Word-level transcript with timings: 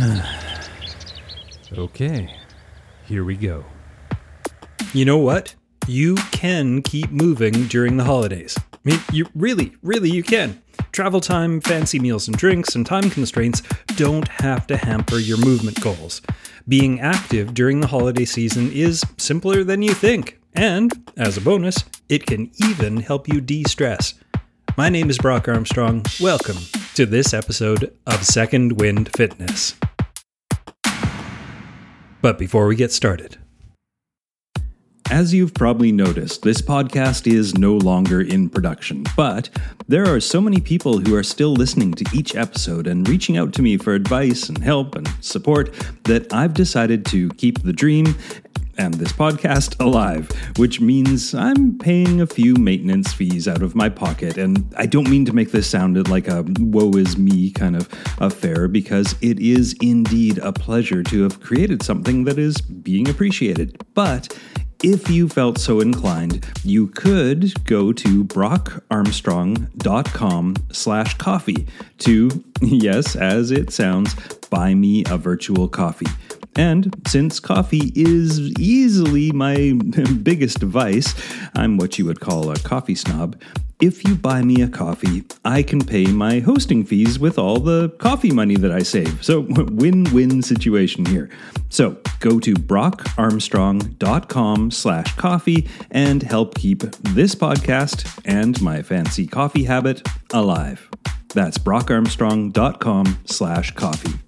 okay, 1.76 2.34
here 3.06 3.24
we 3.24 3.36
go. 3.36 3.64
You 4.94 5.04
know 5.04 5.18
what? 5.18 5.54
You 5.86 6.14
can 6.30 6.82
keep 6.82 7.10
moving 7.10 7.66
during 7.66 7.96
the 7.96 8.04
holidays. 8.04 8.56
I 8.72 8.78
mean, 8.84 9.00
you 9.12 9.26
really, 9.34 9.72
really, 9.82 10.10
you 10.10 10.22
can. 10.22 10.62
Travel 10.92 11.20
time, 11.20 11.60
fancy 11.60 11.98
meals 11.98 12.28
and 12.28 12.36
drinks, 12.36 12.74
and 12.74 12.86
time 12.86 13.10
constraints 13.10 13.62
don't 13.96 14.26
have 14.28 14.66
to 14.68 14.76
hamper 14.76 15.18
your 15.18 15.38
movement 15.38 15.80
goals. 15.82 16.22
Being 16.66 17.00
active 17.00 17.52
during 17.52 17.80
the 17.80 17.86
holiday 17.88 18.24
season 18.24 18.72
is 18.72 19.02
simpler 19.18 19.64
than 19.64 19.82
you 19.82 19.92
think, 19.92 20.40
and 20.54 21.10
as 21.16 21.36
a 21.36 21.40
bonus, 21.40 21.84
it 22.08 22.26
can 22.26 22.50
even 22.58 22.98
help 22.98 23.28
you 23.28 23.40
de 23.40 23.64
stress. 23.64 24.14
My 24.76 24.88
name 24.88 25.10
is 25.10 25.18
Brock 25.18 25.48
Armstrong. 25.48 26.04
Welcome 26.20 26.56
to 26.94 27.04
this 27.04 27.34
episode 27.34 27.94
of 28.06 28.24
Second 28.24 28.80
Wind 28.80 29.10
Fitness. 29.14 29.74
But 32.22 32.38
before 32.38 32.66
we 32.66 32.76
get 32.76 32.92
started, 32.92 33.38
as 35.10 35.34
you've 35.34 35.54
probably 35.54 35.90
noticed, 35.90 36.42
this 36.42 36.62
podcast 36.62 37.26
is 37.26 37.58
no 37.58 37.76
longer 37.76 38.20
in 38.20 38.48
production, 38.48 39.04
but 39.16 39.50
there 39.88 40.06
are 40.06 40.20
so 40.20 40.40
many 40.40 40.60
people 40.60 40.98
who 40.98 41.16
are 41.16 41.24
still 41.24 41.52
listening 41.52 41.94
to 41.94 42.04
each 42.14 42.36
episode 42.36 42.86
and 42.86 43.08
reaching 43.08 43.36
out 43.36 43.52
to 43.54 43.62
me 43.62 43.76
for 43.76 43.94
advice 43.94 44.48
and 44.48 44.58
help 44.58 44.94
and 44.94 45.08
support 45.20 45.72
that 46.04 46.32
I've 46.32 46.54
decided 46.54 47.04
to 47.06 47.28
keep 47.30 47.62
the 47.62 47.72
dream 47.72 48.14
and 48.80 48.94
this 48.94 49.12
podcast 49.12 49.78
alive, 49.78 50.30
which 50.56 50.80
means 50.80 51.34
I'm 51.34 51.78
paying 51.78 52.22
a 52.22 52.26
few 52.26 52.54
maintenance 52.54 53.12
fees 53.12 53.46
out 53.46 53.60
of 53.60 53.74
my 53.74 53.90
pocket. 53.90 54.38
And 54.38 54.72
I 54.74 54.86
don't 54.86 55.10
mean 55.10 55.26
to 55.26 55.34
make 55.34 55.52
this 55.52 55.68
sound 55.68 56.08
like 56.08 56.28
a 56.28 56.46
woe 56.58 56.92
is 56.92 57.18
me 57.18 57.50
kind 57.50 57.76
of 57.76 57.90
affair, 58.18 58.68
because 58.68 59.16
it 59.20 59.38
is 59.38 59.76
indeed 59.82 60.38
a 60.38 60.50
pleasure 60.50 61.02
to 61.02 61.22
have 61.24 61.42
created 61.42 61.82
something 61.82 62.24
that 62.24 62.38
is 62.38 62.62
being 62.62 63.10
appreciated. 63.10 63.84
But 63.92 64.34
if 64.82 65.10
you 65.10 65.28
felt 65.28 65.58
so 65.58 65.80
inclined, 65.80 66.46
you 66.64 66.86
could 66.86 67.52
go 67.64 67.92
to 67.92 68.24
brockarmstrong.com 68.24 70.56
slash 70.72 71.18
coffee 71.18 71.66
to, 71.98 72.44
yes, 72.62 73.14
as 73.14 73.50
it 73.50 73.72
sounds, 73.72 74.14
buy 74.48 74.72
me 74.72 75.04
a 75.10 75.18
virtual 75.18 75.68
coffee. 75.68 76.06
And 76.56 76.94
since 77.06 77.40
coffee 77.40 77.92
is 77.94 78.40
easily 78.58 79.32
my 79.32 79.78
biggest 80.22 80.58
vice, 80.58 81.14
I'm 81.54 81.76
what 81.76 81.98
you 81.98 82.06
would 82.06 82.20
call 82.20 82.50
a 82.50 82.58
coffee 82.58 82.94
snob. 82.94 83.40
If 83.80 84.04
you 84.04 84.14
buy 84.14 84.42
me 84.42 84.60
a 84.60 84.68
coffee, 84.68 85.24
I 85.42 85.62
can 85.62 85.82
pay 85.82 86.04
my 86.04 86.40
hosting 86.40 86.84
fees 86.84 87.18
with 87.18 87.38
all 87.38 87.60
the 87.60 87.88
coffee 87.98 88.30
money 88.30 88.56
that 88.56 88.70
I 88.70 88.82
save. 88.82 89.24
So, 89.24 89.40
win 89.50 90.04
win 90.12 90.42
situation 90.42 91.06
here. 91.06 91.30
So, 91.70 91.96
go 92.18 92.38
to 92.40 92.52
brockarmstrong.com 92.52 94.70
slash 94.70 95.16
coffee 95.16 95.66
and 95.90 96.22
help 96.22 96.56
keep 96.56 96.80
this 96.80 97.34
podcast 97.34 98.20
and 98.26 98.60
my 98.60 98.82
fancy 98.82 99.26
coffee 99.26 99.64
habit 99.64 100.06
alive. 100.34 100.90
That's 101.32 101.56
brockarmstrong.com 101.56 103.20
slash 103.24 103.70
coffee. 103.70 104.18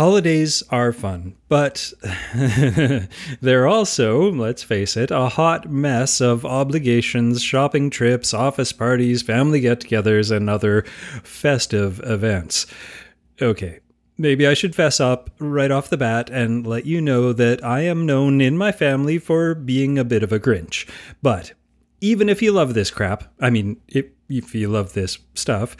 Holidays 0.00 0.62
are 0.70 0.94
fun, 0.94 1.36
but 1.50 1.92
they're 3.42 3.68
also, 3.68 4.32
let's 4.32 4.62
face 4.62 4.96
it, 4.96 5.10
a 5.10 5.28
hot 5.28 5.70
mess 5.70 6.22
of 6.22 6.46
obligations, 6.46 7.42
shopping 7.42 7.90
trips, 7.90 8.32
office 8.32 8.72
parties, 8.72 9.20
family 9.20 9.60
get 9.60 9.80
togethers, 9.80 10.34
and 10.34 10.48
other 10.48 10.84
festive 11.22 12.00
events. 12.02 12.64
Okay, 13.42 13.80
maybe 14.16 14.46
I 14.46 14.54
should 14.54 14.74
fess 14.74 15.00
up 15.00 15.28
right 15.38 15.70
off 15.70 15.90
the 15.90 15.98
bat 15.98 16.30
and 16.30 16.66
let 16.66 16.86
you 16.86 17.02
know 17.02 17.34
that 17.34 17.62
I 17.62 17.82
am 17.82 18.06
known 18.06 18.40
in 18.40 18.56
my 18.56 18.72
family 18.72 19.18
for 19.18 19.54
being 19.54 19.98
a 19.98 20.04
bit 20.04 20.22
of 20.22 20.32
a 20.32 20.40
Grinch. 20.40 20.88
But 21.20 21.52
even 22.00 22.30
if 22.30 22.40
you 22.40 22.52
love 22.52 22.72
this 22.72 22.90
crap, 22.90 23.24
I 23.38 23.50
mean, 23.50 23.78
if, 23.86 24.06
if 24.30 24.54
you 24.54 24.68
love 24.68 24.92
this 24.92 25.18
stuff, 25.34 25.76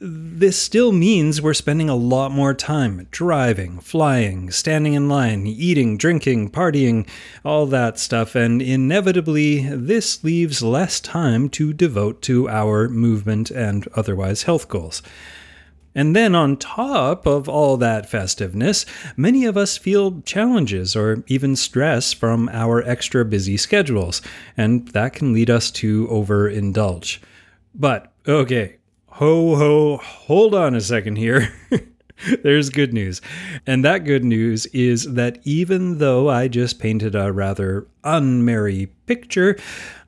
this 0.00 0.60
still 0.60 0.90
means 0.90 1.42
we're 1.42 1.52
spending 1.52 1.90
a 1.90 1.94
lot 1.94 2.32
more 2.32 2.54
time 2.54 3.06
driving, 3.10 3.78
flying, 3.78 4.50
standing 4.50 4.94
in 4.94 5.08
line, 5.08 5.46
eating, 5.46 5.98
drinking, 5.98 6.50
partying, 6.50 7.06
all 7.44 7.66
that 7.66 7.98
stuff, 7.98 8.34
and 8.34 8.62
inevitably, 8.62 9.68
this 9.68 10.24
leaves 10.24 10.62
less 10.62 10.98
time 10.98 11.50
to 11.50 11.72
devote 11.72 12.22
to 12.22 12.48
our 12.48 12.88
movement 12.88 13.50
and 13.50 13.86
otherwise 13.94 14.44
health 14.44 14.68
goals. 14.68 15.02
And 15.94 16.14
then, 16.14 16.36
on 16.36 16.56
top 16.56 17.26
of 17.26 17.48
all 17.48 17.76
that 17.78 18.08
festiveness, 18.08 18.86
many 19.16 19.44
of 19.44 19.56
us 19.56 19.76
feel 19.76 20.22
challenges 20.22 20.94
or 20.94 21.24
even 21.26 21.56
stress 21.56 22.12
from 22.12 22.48
our 22.52 22.80
extra 22.82 23.24
busy 23.24 23.56
schedules, 23.56 24.22
and 24.56 24.86
that 24.88 25.14
can 25.14 25.32
lead 25.32 25.50
us 25.50 25.70
to 25.72 26.06
overindulge. 26.06 27.18
But, 27.74 28.12
okay, 28.26 28.76
ho 29.06 29.56
ho, 29.56 29.96
hold 29.96 30.54
on 30.54 30.74
a 30.74 30.80
second 30.80 31.16
here. 31.16 31.52
There's 32.42 32.68
good 32.68 32.92
news. 32.92 33.20
And 33.66 33.84
that 33.84 34.04
good 34.04 34.24
news 34.24 34.66
is 34.66 35.04
that 35.14 35.38
even 35.44 35.98
though 35.98 36.28
I 36.28 36.48
just 36.48 36.78
painted 36.78 37.14
a 37.14 37.32
rather 37.32 37.86
unmerry 38.04 38.90
picture, 39.06 39.56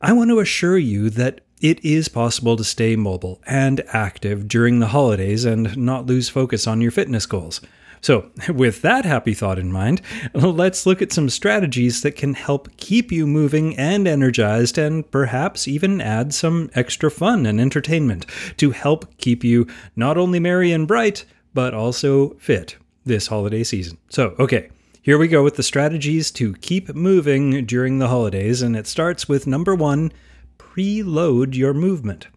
I 0.01 0.13
want 0.13 0.31
to 0.31 0.41
assure 0.41 0.79
you 0.79 1.09
that 1.11 1.41
it 1.61 1.83
is 1.85 2.09
possible 2.09 2.57
to 2.57 2.65
stay 2.65 2.97
mobile 2.97 3.41
and 3.47 3.83
active 3.89 4.49
during 4.49 4.81
the 4.81 4.89
holidays 4.89 5.45
and 5.45 5.77
not 5.77 6.07
lose 6.07 6.29
focus 6.29 6.67
on 6.67 6.81
your 6.81 6.91
fitness 6.91 7.25
goals. 7.25 7.61
So, 8.03 8.31
with 8.49 8.83
that 8.83 9.07
happy 9.07 9.33
thought 9.33 9.59
in 9.59 9.73
mind, 9.73 10.03
let's 10.35 10.85
look 10.85 11.01
at 11.01 11.13
some 11.13 11.31
strategies 11.31 12.03
that 12.03 12.17
can 12.17 12.35
help 12.35 12.69
keep 12.77 13.11
you 13.11 13.27
moving 13.27 13.79
and 13.79 14.07
energized 14.07 14.77
and 14.77 15.11
perhaps 15.11 15.67
even 15.67 16.01
add 16.01 16.35
some 16.35 16.69
extra 16.75 17.11
fun 17.11 17.47
and 17.47 17.61
entertainment 17.61 18.27
to 18.59 18.73
help 18.73 19.17
keep 19.17 19.43
you 19.43 19.67
not 19.97 20.19
only 20.19 20.41
merry 20.41 20.73
and 20.73 20.87
bright, 20.87 21.25
but 21.55 21.73
also 21.73 22.31
fit 22.35 22.77
this 23.05 23.29
holiday 23.29 23.65
season. 23.65 23.97
So, 24.11 24.35
okay. 24.39 24.69
Here 25.05 25.19
we 25.19 25.27
go 25.27 25.43
with 25.43 25.57
the 25.57 25.65
strategies 25.65 26.31
to 26.33 26.55
keep 26.55 26.95
moving 26.95 27.67
during 27.67 27.99
the 27.99 28.07
holidays, 28.07 28.63
and 28.63 28.77
it 28.77 28.87
starts 28.87 29.29
with 29.29 29.49
number 29.49 29.75
one 29.75 30.13
preload 30.59 31.57
your 31.57 31.75
movement. 31.75 32.29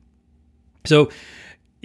So, 0.83 1.11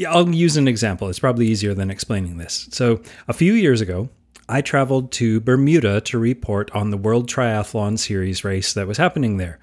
I'll 0.09 0.35
use 0.35 0.57
an 0.57 0.69
example. 0.69 1.09
It's 1.09 1.19
probably 1.19 1.47
easier 1.47 1.75
than 1.75 1.91
explaining 1.91 2.39
this. 2.39 2.69
So, 2.71 3.01
a 3.29 3.33
few 3.33 3.53
years 3.53 3.81
ago, 3.81 4.09
I 4.49 4.63
traveled 4.63 5.13
to 5.13 5.41
Bermuda 5.41 6.01
to 6.01 6.19
report 6.19 6.71
on 6.73 6.91
the 6.91 6.97
World 6.97 7.29
Triathlon 7.29 7.99
Series 7.99 8.43
race 8.43 8.73
that 8.73 8.89
was 8.89 8.99
happening 8.99 9.37
there. 9.37 9.61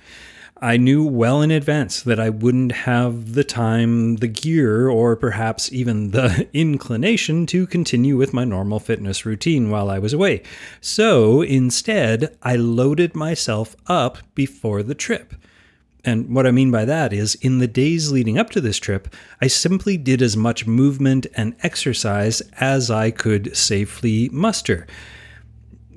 I 0.62 0.78
knew 0.78 1.06
well 1.06 1.42
in 1.42 1.52
advance 1.52 2.02
that 2.02 2.20
I 2.20 2.30
wouldn't 2.30 2.72
have 2.72 3.34
the 3.34 3.44
time, 3.44 4.16
the 4.16 4.28
gear, 4.28 4.90
or 4.90 5.16
perhaps 5.16 5.72
even 5.72 6.12
the 6.12 6.48
inclination 6.54 7.46
to 7.48 7.68
continue 7.68 8.18
with 8.18 8.34
my 8.34 8.44
normal 8.44 8.80
fitness 8.80 9.26
routine 9.26 9.70
while 9.70 9.90
I 9.90 10.00
was 10.00 10.14
away. 10.14 10.42
So 10.82 11.42
instead, 11.42 12.36
I 12.42 12.56
loaded 12.56 13.16
myself 13.16 13.76
up 13.88 14.18
before 14.34 14.82
the 14.82 14.96
trip. 14.96 15.36
And 16.08 16.34
what 16.34 16.48
I 16.48 16.52
mean 16.52 16.72
by 16.72 16.86
that 16.86 17.12
is, 17.12 17.36
in 17.36 17.58
the 17.58 17.68
days 17.68 18.14
leading 18.14 18.38
up 18.38 18.50
to 18.52 18.62
this 18.62 18.80
trip, 18.80 19.14
I 19.42 19.48
simply 19.48 19.98
did 19.98 20.22
as 20.22 20.38
much 20.38 20.66
movement 20.66 21.28
and 21.36 21.54
exercise 21.64 22.40
as 22.62 22.90
I 22.90 23.12
could 23.12 23.58
safely 23.58 24.30
muster. 24.32 24.88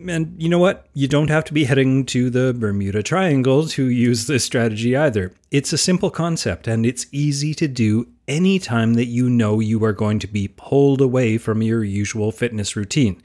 And 0.08 0.34
you 0.36 0.48
know 0.48 0.58
what? 0.58 0.88
You 0.94 1.06
don't 1.06 1.30
have 1.30 1.44
to 1.44 1.54
be 1.54 1.62
heading 1.62 2.04
to 2.06 2.28
the 2.28 2.52
Bermuda 2.52 3.04
Triangle 3.04 3.68
to 3.68 3.84
use 3.84 4.26
this 4.26 4.42
strategy 4.42 4.96
either. 4.96 5.32
It's 5.52 5.72
a 5.72 5.78
simple 5.78 6.10
concept 6.10 6.66
and 6.66 6.84
it's 6.84 7.06
easy 7.12 7.54
to 7.54 7.68
do 7.68 8.08
anytime 8.26 8.94
that 8.94 9.06
you 9.06 9.30
know 9.30 9.60
you 9.60 9.84
are 9.84 9.92
going 9.92 10.18
to 10.18 10.26
be 10.26 10.48
pulled 10.48 11.00
away 11.00 11.38
from 11.38 11.62
your 11.62 11.84
usual 11.84 12.32
fitness 12.32 12.74
routine. 12.74 13.22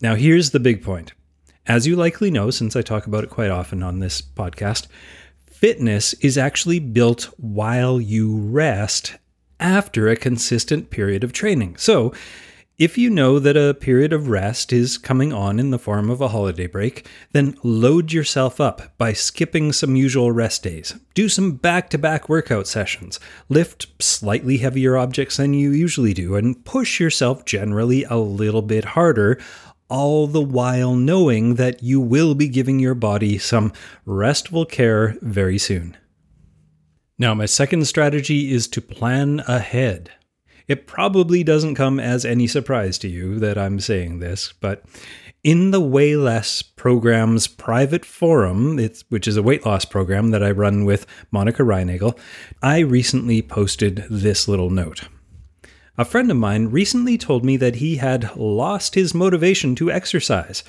Now, 0.00 0.14
here's 0.14 0.52
the 0.52 0.60
big 0.60 0.84
point. 0.84 1.14
As 1.66 1.84
you 1.84 1.96
likely 1.96 2.30
know, 2.30 2.50
since 2.50 2.76
I 2.76 2.82
talk 2.82 3.08
about 3.08 3.24
it 3.24 3.30
quite 3.30 3.50
often 3.50 3.82
on 3.82 3.98
this 3.98 4.22
podcast, 4.22 4.86
fitness 5.56 6.12
is 6.14 6.36
actually 6.36 6.78
built 6.78 7.24
while 7.38 7.98
you 7.98 8.36
rest 8.36 9.16
after 9.58 10.06
a 10.06 10.16
consistent 10.16 10.90
period 10.90 11.24
of 11.24 11.32
training. 11.32 11.76
So, 11.78 12.12
if 12.78 12.98
you 12.98 13.08
know 13.08 13.38
that 13.38 13.56
a 13.56 13.72
period 13.72 14.12
of 14.12 14.28
rest 14.28 14.70
is 14.70 14.98
coming 14.98 15.32
on 15.32 15.58
in 15.58 15.70
the 15.70 15.78
form 15.78 16.10
of 16.10 16.20
a 16.20 16.28
holiday 16.28 16.66
break, 16.66 17.08
then 17.32 17.56
load 17.62 18.12
yourself 18.12 18.60
up 18.60 18.92
by 18.98 19.14
skipping 19.14 19.72
some 19.72 19.96
usual 19.96 20.30
rest 20.30 20.62
days. 20.62 20.94
Do 21.14 21.30
some 21.30 21.52
back 21.52 21.88
to 21.90 21.96
back 21.96 22.28
workout 22.28 22.66
sessions. 22.66 23.18
Lift 23.48 23.86
slightly 23.98 24.58
heavier 24.58 24.98
objects 24.98 25.38
than 25.38 25.54
you 25.54 25.70
usually 25.70 26.12
do, 26.12 26.34
and 26.34 26.62
push 26.66 27.00
yourself 27.00 27.46
generally 27.46 28.04
a 28.04 28.18
little 28.18 28.60
bit 28.60 28.84
harder 28.84 29.40
all 29.88 30.26
the 30.26 30.42
while 30.42 30.94
knowing 30.94 31.54
that 31.54 31.82
you 31.82 32.00
will 32.00 32.34
be 32.34 32.48
giving 32.48 32.78
your 32.78 32.94
body 32.94 33.38
some 33.38 33.72
restful 34.04 34.64
care 34.64 35.16
very 35.22 35.58
soon. 35.58 35.96
Now, 37.18 37.34
my 37.34 37.46
second 37.46 37.86
strategy 37.86 38.52
is 38.52 38.68
to 38.68 38.80
plan 38.82 39.40
ahead. 39.46 40.10
It 40.68 40.86
probably 40.86 41.44
doesn't 41.44 41.76
come 41.76 42.00
as 42.00 42.24
any 42.24 42.46
surprise 42.46 42.98
to 42.98 43.08
you 43.08 43.38
that 43.38 43.56
I'm 43.56 43.80
saying 43.80 44.18
this, 44.18 44.52
but 44.60 44.84
in 45.44 45.70
the 45.70 45.80
Weigh 45.80 46.16
Less 46.16 46.60
program's 46.60 47.46
private 47.46 48.04
forum, 48.04 48.76
which 49.08 49.28
is 49.28 49.36
a 49.36 49.42
weight 49.42 49.64
loss 49.64 49.84
program 49.84 50.32
that 50.32 50.42
I 50.42 50.50
run 50.50 50.84
with 50.84 51.06
Monica 51.30 51.62
Reinagel, 51.62 52.18
I 52.62 52.80
recently 52.80 53.42
posted 53.42 54.04
this 54.10 54.48
little 54.48 54.70
note. 54.70 55.02
A 55.98 56.04
friend 56.04 56.30
of 56.30 56.36
mine 56.36 56.66
recently 56.66 57.16
told 57.16 57.42
me 57.42 57.56
that 57.56 57.76
he 57.76 57.96
had 57.96 58.36
lost 58.36 58.94
his 58.94 59.14
motivation 59.14 59.74
to 59.76 59.90
exercise. 59.90 60.62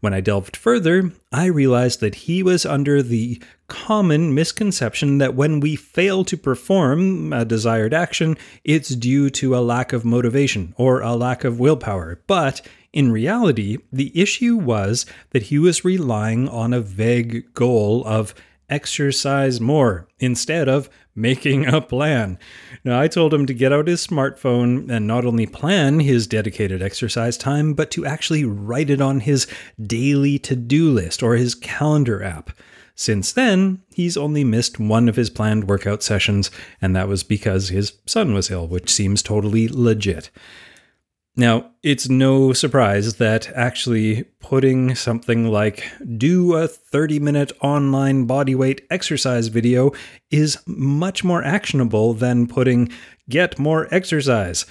When 0.00 0.12
I 0.12 0.20
delved 0.20 0.56
further, 0.56 1.12
I 1.30 1.46
realized 1.46 2.00
that 2.00 2.16
he 2.26 2.42
was 2.42 2.66
under 2.66 3.00
the 3.00 3.40
common 3.68 4.34
misconception 4.34 5.18
that 5.18 5.36
when 5.36 5.60
we 5.60 5.76
fail 5.76 6.24
to 6.24 6.36
perform 6.36 7.32
a 7.32 7.44
desired 7.44 7.94
action, 7.94 8.36
it's 8.64 8.96
due 8.96 9.30
to 9.30 9.56
a 9.56 9.62
lack 9.62 9.92
of 9.92 10.04
motivation 10.04 10.74
or 10.76 11.00
a 11.00 11.14
lack 11.14 11.44
of 11.44 11.60
willpower. 11.60 12.20
But 12.26 12.66
in 12.92 13.12
reality, 13.12 13.78
the 13.92 14.10
issue 14.20 14.56
was 14.56 15.06
that 15.30 15.44
he 15.44 15.60
was 15.60 15.84
relying 15.84 16.48
on 16.48 16.72
a 16.72 16.80
vague 16.80 17.54
goal 17.54 18.02
of 18.04 18.34
exercise 18.68 19.60
more 19.60 20.08
instead 20.18 20.68
of 20.68 20.90
making 21.14 21.66
a 21.66 21.80
plan. 21.80 22.38
Now, 22.84 23.00
I 23.00 23.08
told 23.08 23.34
him 23.34 23.46
to 23.46 23.54
get 23.54 23.72
out 23.72 23.86
his 23.86 24.06
smartphone 24.06 24.90
and 24.90 25.06
not 25.06 25.24
only 25.24 25.46
plan 25.46 26.00
his 26.00 26.26
dedicated 26.26 26.82
exercise 26.82 27.36
time, 27.36 27.74
but 27.74 27.90
to 27.92 28.06
actually 28.06 28.44
write 28.44 28.90
it 28.90 29.00
on 29.00 29.20
his 29.20 29.46
daily 29.80 30.38
to 30.40 30.56
do 30.56 30.90
list 30.90 31.22
or 31.22 31.36
his 31.36 31.54
calendar 31.54 32.22
app. 32.22 32.50
Since 32.94 33.32
then, 33.32 33.82
he's 33.94 34.16
only 34.16 34.44
missed 34.44 34.78
one 34.78 35.08
of 35.08 35.16
his 35.16 35.30
planned 35.30 35.68
workout 35.68 36.02
sessions, 36.02 36.50
and 36.80 36.94
that 36.94 37.08
was 37.08 37.22
because 37.22 37.68
his 37.68 37.94
son 38.06 38.34
was 38.34 38.50
ill, 38.50 38.66
which 38.66 38.90
seems 38.90 39.22
totally 39.22 39.66
legit. 39.68 40.30
Now, 41.34 41.70
it's 41.82 42.10
no 42.10 42.52
surprise 42.52 43.14
that 43.14 43.50
actually 43.54 44.24
putting 44.40 44.94
something 44.94 45.48
like 45.48 45.90
do 46.18 46.54
a 46.54 46.68
30 46.68 47.20
minute 47.20 47.52
online 47.62 48.28
bodyweight 48.28 48.80
exercise 48.90 49.48
video 49.48 49.92
is 50.30 50.58
much 50.66 51.24
more 51.24 51.42
actionable 51.42 52.12
than 52.12 52.46
putting 52.46 52.90
get 53.30 53.58
more 53.58 53.88
exercise. 53.92 54.66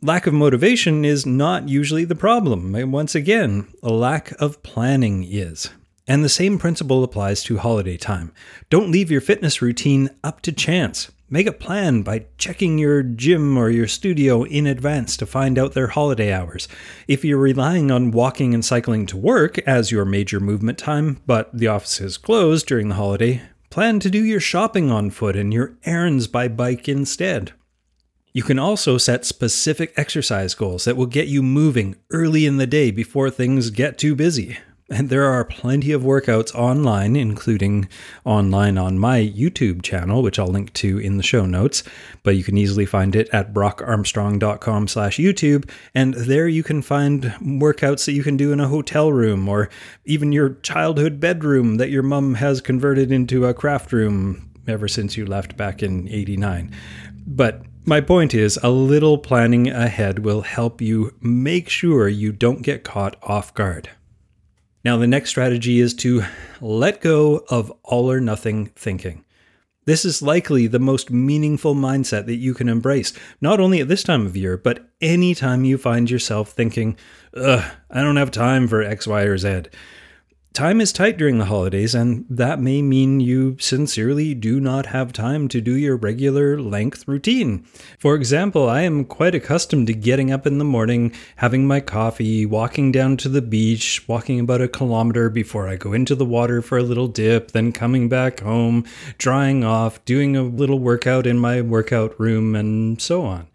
Lack 0.00 0.26
of 0.26 0.32
motivation 0.32 1.04
is 1.04 1.26
not 1.26 1.68
usually 1.68 2.06
the 2.06 2.14
problem. 2.14 2.72
Once 2.90 3.14
again, 3.14 3.68
a 3.82 3.92
lack 3.92 4.32
of 4.40 4.62
planning 4.62 5.24
is. 5.28 5.68
And 6.08 6.24
the 6.24 6.30
same 6.30 6.58
principle 6.58 7.04
applies 7.04 7.44
to 7.44 7.58
holiday 7.58 7.98
time. 7.98 8.32
Don't 8.70 8.90
leave 8.90 9.10
your 9.10 9.20
fitness 9.20 9.60
routine 9.60 10.08
up 10.24 10.40
to 10.42 10.52
chance. 10.52 11.12
Make 11.32 11.46
a 11.46 11.52
plan 11.52 12.02
by 12.02 12.26
checking 12.36 12.76
your 12.76 13.02
gym 13.02 13.56
or 13.56 13.70
your 13.70 13.88
studio 13.88 14.42
in 14.42 14.66
advance 14.66 15.16
to 15.16 15.24
find 15.24 15.58
out 15.58 15.72
their 15.72 15.86
holiday 15.86 16.30
hours. 16.30 16.68
If 17.08 17.24
you're 17.24 17.38
relying 17.38 17.90
on 17.90 18.10
walking 18.10 18.52
and 18.52 18.62
cycling 18.62 19.06
to 19.06 19.16
work 19.16 19.56
as 19.60 19.90
your 19.90 20.04
major 20.04 20.40
movement 20.40 20.76
time, 20.76 21.22
but 21.24 21.48
the 21.56 21.68
office 21.68 22.02
is 22.02 22.18
closed 22.18 22.66
during 22.66 22.90
the 22.90 22.96
holiday, 22.96 23.40
plan 23.70 23.98
to 24.00 24.10
do 24.10 24.22
your 24.22 24.40
shopping 24.40 24.90
on 24.90 25.08
foot 25.08 25.34
and 25.34 25.54
your 25.54 25.74
errands 25.84 26.26
by 26.26 26.48
bike 26.48 26.86
instead. 26.86 27.52
You 28.34 28.42
can 28.42 28.58
also 28.58 28.98
set 28.98 29.24
specific 29.24 29.94
exercise 29.96 30.54
goals 30.54 30.84
that 30.84 30.98
will 30.98 31.06
get 31.06 31.28
you 31.28 31.42
moving 31.42 31.96
early 32.10 32.44
in 32.44 32.58
the 32.58 32.66
day 32.66 32.90
before 32.90 33.30
things 33.30 33.70
get 33.70 33.96
too 33.96 34.14
busy. 34.14 34.58
And 34.90 35.08
there 35.08 35.24
are 35.24 35.44
plenty 35.44 35.92
of 35.92 36.02
workouts 36.02 36.54
online, 36.54 37.16
including 37.16 37.88
online 38.24 38.76
on 38.76 38.98
my 38.98 39.20
YouTube 39.20 39.82
channel, 39.82 40.22
which 40.22 40.38
I'll 40.38 40.48
link 40.48 40.72
to 40.74 40.98
in 40.98 41.16
the 41.16 41.22
show 41.22 41.46
notes. 41.46 41.82
But 42.22 42.36
you 42.36 42.44
can 42.44 42.58
easily 42.58 42.84
find 42.84 43.16
it 43.16 43.28
at 43.32 43.54
brockarmstrong.com 43.54 44.88
slash 44.88 45.18
YouTube. 45.18 45.70
And 45.94 46.14
there 46.14 46.48
you 46.48 46.62
can 46.62 46.82
find 46.82 47.24
workouts 47.40 48.04
that 48.06 48.12
you 48.12 48.22
can 48.22 48.36
do 48.36 48.52
in 48.52 48.60
a 48.60 48.68
hotel 48.68 49.12
room 49.12 49.48
or 49.48 49.70
even 50.04 50.32
your 50.32 50.54
childhood 50.56 51.20
bedroom 51.20 51.76
that 51.76 51.90
your 51.90 52.02
mom 52.02 52.34
has 52.34 52.60
converted 52.60 53.10
into 53.10 53.46
a 53.46 53.54
craft 53.54 53.92
room 53.92 54.50
ever 54.66 54.88
since 54.88 55.16
you 55.16 55.24
left 55.24 55.56
back 55.56 55.82
in 55.82 56.08
89. 56.08 56.70
But 57.26 57.62
my 57.84 58.00
point 58.00 58.34
is, 58.34 58.58
a 58.62 58.70
little 58.70 59.18
planning 59.18 59.68
ahead 59.68 60.20
will 60.20 60.42
help 60.42 60.80
you 60.80 61.14
make 61.20 61.68
sure 61.68 62.08
you 62.08 62.30
don't 62.30 62.62
get 62.62 62.84
caught 62.84 63.16
off 63.22 63.52
guard. 63.54 63.90
Now, 64.84 64.96
the 64.96 65.06
next 65.06 65.30
strategy 65.30 65.78
is 65.78 65.94
to 65.94 66.24
let 66.60 67.00
go 67.00 67.44
of 67.48 67.72
all 67.84 68.10
or 68.10 68.20
nothing 68.20 68.66
thinking. 68.74 69.24
This 69.84 70.04
is 70.04 70.22
likely 70.22 70.66
the 70.66 70.78
most 70.78 71.10
meaningful 71.10 71.74
mindset 71.74 72.26
that 72.26 72.36
you 72.36 72.54
can 72.54 72.68
embrace, 72.68 73.12
not 73.40 73.58
only 73.58 73.80
at 73.80 73.88
this 73.88 74.02
time 74.04 74.26
of 74.26 74.36
year, 74.36 74.56
but 74.56 74.88
any 75.00 75.34
time 75.34 75.64
you 75.64 75.76
find 75.76 76.08
yourself 76.10 76.50
thinking, 76.50 76.96
ugh, 77.36 77.64
I 77.90 78.00
don't 78.00 78.16
have 78.16 78.30
time 78.30 78.68
for 78.68 78.82
X, 78.82 79.06
Y, 79.06 79.22
or 79.22 79.38
Z. 79.38 79.62
Time 80.52 80.82
is 80.82 80.92
tight 80.92 81.16
during 81.16 81.38
the 81.38 81.46
holidays, 81.46 81.94
and 81.94 82.26
that 82.28 82.60
may 82.60 82.82
mean 82.82 83.20
you 83.20 83.56
sincerely 83.58 84.34
do 84.34 84.60
not 84.60 84.84
have 84.86 85.10
time 85.10 85.48
to 85.48 85.62
do 85.62 85.74
your 85.74 85.96
regular 85.96 86.60
length 86.60 87.08
routine. 87.08 87.64
For 87.98 88.14
example, 88.14 88.68
I 88.68 88.82
am 88.82 89.06
quite 89.06 89.34
accustomed 89.34 89.86
to 89.86 89.94
getting 89.94 90.30
up 90.30 90.46
in 90.46 90.58
the 90.58 90.64
morning, 90.64 91.14
having 91.36 91.66
my 91.66 91.80
coffee, 91.80 92.44
walking 92.44 92.92
down 92.92 93.16
to 93.18 93.30
the 93.30 93.40
beach, 93.40 94.06
walking 94.06 94.38
about 94.40 94.60
a 94.60 94.68
kilometer 94.68 95.30
before 95.30 95.68
I 95.68 95.76
go 95.76 95.94
into 95.94 96.14
the 96.14 96.26
water 96.26 96.60
for 96.60 96.76
a 96.76 96.82
little 96.82 97.08
dip, 97.08 97.52
then 97.52 97.72
coming 97.72 98.10
back 98.10 98.40
home, 98.40 98.84
drying 99.16 99.64
off, 99.64 100.04
doing 100.04 100.36
a 100.36 100.42
little 100.42 100.78
workout 100.78 101.26
in 101.26 101.38
my 101.38 101.62
workout 101.62 102.20
room, 102.20 102.54
and 102.54 103.00
so 103.00 103.24
on. 103.24 103.48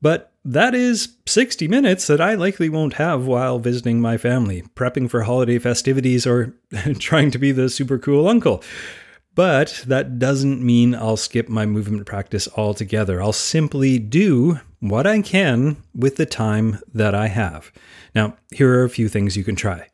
But 0.00 0.31
that 0.44 0.74
is 0.74 1.16
60 1.26 1.68
minutes 1.68 2.06
that 2.06 2.20
I 2.20 2.34
likely 2.34 2.68
won't 2.68 2.94
have 2.94 3.26
while 3.26 3.58
visiting 3.58 4.00
my 4.00 4.16
family, 4.16 4.62
prepping 4.74 5.08
for 5.08 5.22
holiday 5.22 5.58
festivities, 5.58 6.26
or 6.26 6.54
trying 6.98 7.30
to 7.30 7.38
be 7.38 7.52
the 7.52 7.68
super 7.68 7.98
cool 7.98 8.28
uncle. 8.28 8.62
But 9.34 9.84
that 9.86 10.18
doesn't 10.18 10.62
mean 10.62 10.94
I'll 10.94 11.16
skip 11.16 11.48
my 11.48 11.64
movement 11.64 12.06
practice 12.06 12.48
altogether. 12.56 13.22
I'll 13.22 13.32
simply 13.32 13.98
do 13.98 14.60
what 14.80 15.06
I 15.06 15.22
can 15.22 15.76
with 15.94 16.16
the 16.16 16.26
time 16.26 16.78
that 16.92 17.14
I 17.14 17.28
have. 17.28 17.72
Now, 18.14 18.36
here 18.50 18.74
are 18.78 18.84
a 18.84 18.90
few 18.90 19.08
things 19.08 19.36
you 19.36 19.44
can 19.44 19.56
try 19.56 19.88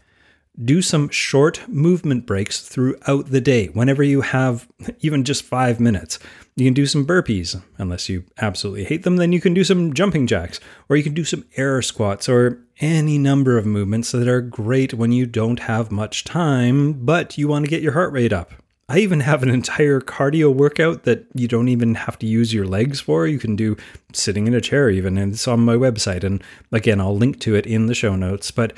do 0.64 0.82
some 0.82 1.08
short 1.08 1.66
movement 1.69 2.26
breaks 2.26 2.60
throughout 2.60 3.31
the 3.31 3.40
day 3.40 3.66
whenever 3.69 4.02
you 4.02 4.22
have 4.22 4.66
even 5.00 5.25
just 5.25 5.44
five 5.44 5.78
minutes. 5.78 6.19
You 6.56 6.64
can 6.64 6.75
do 6.75 6.87
some 6.87 7.06
burpees, 7.06 7.62
unless 7.78 8.09
you 8.09 8.25
absolutely 8.38 8.85
hate 8.85 9.04
them, 9.04 9.16
then 9.16 9.33
you 9.33 9.40
can 9.40 9.54
do 9.54 9.62
some 9.62 9.92
jumping 9.94 10.26
jacks, 10.26 10.59
or 10.88 10.97
you 10.97 11.04
can 11.04 11.14
do 11.14 11.25
some 11.25 11.44
air 11.56 11.80
squats, 11.83 12.28
or 12.28 12.59
any 12.80 13.18
number 13.18 13.56
of 13.56 13.66
movements 13.66 14.11
that 14.11 14.26
are 14.26 14.40
great 14.40 14.92
when 14.92 15.12
you 15.12 15.26
don't 15.26 15.61
have 15.61 15.92
much 15.92 16.25
time, 16.25 16.94
but 17.04 17.38
you 17.38 17.47
want 17.47 17.64
to 17.64 17.71
get 17.71 17.83
your 17.83 17.92
heart 17.92 18.12
rate 18.12 18.33
up. 18.33 18.52
I 18.88 19.00
even 19.00 19.21
have 19.21 19.42
an 19.42 19.50
entire 19.50 20.00
cardio 20.00 20.52
workout 20.52 21.04
that 21.04 21.26
you 21.35 21.47
don't 21.47 21.68
even 21.68 21.94
have 21.94 22.18
to 22.21 22.26
use 22.26 22.54
your 22.54 22.66
legs 22.66 23.00
for. 23.00 23.26
You 23.26 23.38
can 23.38 23.54
do 23.54 23.76
sitting 24.14 24.47
in 24.47 24.54
a 24.54 24.62
chair, 24.62 24.88
even, 24.88 25.18
and 25.18 25.35
it's 25.35 25.47
on 25.47 25.61
my 25.61 25.75
website. 25.75 26.25
And 26.25 26.42
again, 26.73 26.99
I'll 26.99 27.16
link 27.16 27.38
to 27.40 27.54
it 27.54 27.66
in 27.66 27.85
the 27.85 27.94
show 27.94 28.16
notes. 28.16 28.50
But 28.50 28.73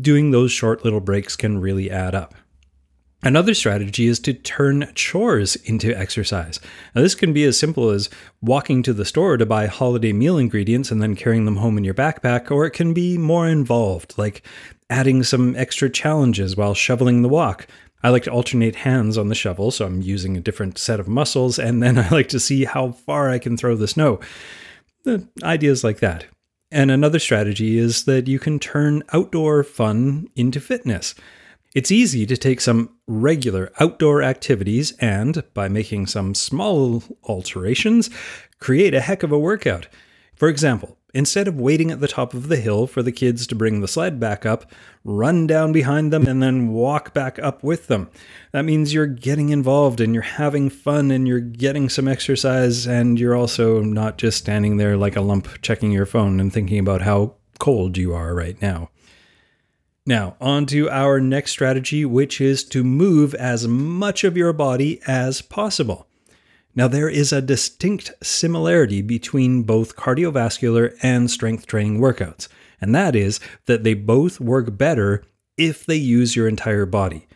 doing 0.00 0.30
those 0.30 0.52
short 0.52 0.84
little 0.84 1.00
breaks 1.00 1.36
can 1.36 1.60
really 1.60 1.90
add 1.90 2.14
up. 2.14 2.34
Another 3.24 3.54
strategy 3.54 4.08
is 4.08 4.18
to 4.20 4.34
turn 4.34 4.90
chores 4.96 5.54
into 5.54 5.96
exercise. 5.96 6.58
Now, 6.92 7.02
this 7.02 7.14
can 7.14 7.32
be 7.32 7.44
as 7.44 7.56
simple 7.56 7.90
as 7.90 8.10
walking 8.40 8.82
to 8.82 8.92
the 8.92 9.04
store 9.04 9.36
to 9.36 9.46
buy 9.46 9.66
holiday 9.66 10.12
meal 10.12 10.38
ingredients 10.38 10.90
and 10.90 11.00
then 11.00 11.14
carrying 11.14 11.44
them 11.44 11.56
home 11.56 11.78
in 11.78 11.84
your 11.84 11.94
backpack, 11.94 12.50
or 12.50 12.66
it 12.66 12.72
can 12.72 12.92
be 12.92 13.16
more 13.16 13.48
involved, 13.48 14.14
like 14.18 14.44
adding 14.90 15.22
some 15.22 15.54
extra 15.54 15.88
challenges 15.88 16.56
while 16.56 16.74
shoveling 16.74 17.22
the 17.22 17.28
walk. 17.28 17.68
I 18.02 18.08
like 18.08 18.24
to 18.24 18.32
alternate 18.32 18.74
hands 18.74 19.16
on 19.16 19.28
the 19.28 19.36
shovel, 19.36 19.70
so 19.70 19.86
I'm 19.86 20.02
using 20.02 20.36
a 20.36 20.40
different 20.40 20.76
set 20.76 20.98
of 20.98 21.06
muscles, 21.06 21.60
and 21.60 21.80
then 21.80 21.98
I 22.00 22.08
like 22.08 22.28
to 22.30 22.40
see 22.40 22.64
how 22.64 22.90
far 22.90 23.30
I 23.30 23.38
can 23.38 23.56
throw 23.56 23.76
the 23.76 23.86
snow. 23.86 24.18
The 25.04 25.28
ideas 25.44 25.84
like 25.84 26.00
that. 26.00 26.26
And 26.72 26.90
another 26.90 27.18
strategy 27.18 27.76
is 27.76 28.04
that 28.04 28.26
you 28.28 28.38
can 28.38 28.58
turn 28.58 29.02
outdoor 29.12 29.62
fun 29.62 30.28
into 30.34 30.58
fitness. 30.58 31.14
It's 31.74 31.90
easy 31.90 32.24
to 32.24 32.36
take 32.36 32.62
some 32.62 32.96
regular 33.06 33.70
outdoor 33.78 34.22
activities 34.22 34.92
and, 34.92 35.44
by 35.52 35.68
making 35.68 36.06
some 36.06 36.34
small 36.34 37.02
alterations, 37.24 38.08
create 38.58 38.94
a 38.94 39.02
heck 39.02 39.22
of 39.22 39.32
a 39.32 39.38
workout. 39.38 39.86
For 40.34 40.48
example, 40.48 40.96
Instead 41.14 41.46
of 41.46 41.60
waiting 41.60 41.90
at 41.90 42.00
the 42.00 42.08
top 42.08 42.32
of 42.32 42.48
the 42.48 42.56
hill 42.56 42.86
for 42.86 43.02
the 43.02 43.12
kids 43.12 43.46
to 43.46 43.54
bring 43.54 43.80
the 43.80 43.88
sled 43.88 44.18
back 44.18 44.46
up, 44.46 44.70
run 45.04 45.46
down 45.46 45.70
behind 45.70 46.10
them 46.10 46.26
and 46.26 46.42
then 46.42 46.68
walk 46.68 47.12
back 47.12 47.38
up 47.38 47.62
with 47.62 47.88
them. 47.88 48.08
That 48.52 48.64
means 48.64 48.94
you're 48.94 49.06
getting 49.06 49.50
involved 49.50 50.00
and 50.00 50.14
you're 50.14 50.22
having 50.22 50.70
fun 50.70 51.10
and 51.10 51.28
you're 51.28 51.40
getting 51.40 51.90
some 51.90 52.08
exercise 52.08 52.86
and 52.86 53.20
you're 53.20 53.36
also 53.36 53.80
not 53.82 54.16
just 54.16 54.38
standing 54.38 54.78
there 54.78 54.96
like 54.96 55.16
a 55.16 55.20
lump 55.20 55.60
checking 55.60 55.92
your 55.92 56.06
phone 56.06 56.40
and 56.40 56.50
thinking 56.50 56.78
about 56.78 57.02
how 57.02 57.34
cold 57.58 57.98
you 57.98 58.14
are 58.14 58.34
right 58.34 58.60
now. 58.62 58.88
Now, 60.06 60.36
on 60.40 60.66
to 60.66 60.90
our 60.90 61.20
next 61.20 61.52
strategy, 61.52 62.04
which 62.04 62.40
is 62.40 62.64
to 62.64 62.82
move 62.82 63.34
as 63.34 63.68
much 63.68 64.24
of 64.24 64.36
your 64.36 64.52
body 64.52 65.00
as 65.06 65.42
possible. 65.42 66.08
Now, 66.74 66.88
there 66.88 67.08
is 67.08 67.32
a 67.32 67.42
distinct 67.42 68.12
similarity 68.22 69.02
between 69.02 69.62
both 69.62 69.96
cardiovascular 69.96 70.96
and 71.02 71.30
strength 71.30 71.66
training 71.66 71.98
workouts, 72.00 72.48
and 72.80 72.94
that 72.94 73.14
is 73.14 73.40
that 73.66 73.84
they 73.84 73.94
both 73.94 74.40
work 74.40 74.76
better 74.78 75.22
if 75.58 75.84
they 75.84 75.96
use 75.96 76.34
your 76.34 76.48
entire 76.48 76.86
body. 76.86 77.26